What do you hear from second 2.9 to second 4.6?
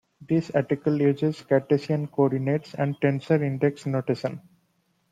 tensor index notation.